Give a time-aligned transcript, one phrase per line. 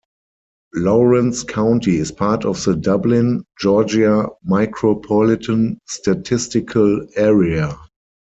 [0.73, 7.77] Laurens County is part of the Dublin, Georgia Micropolitan Statistical Area.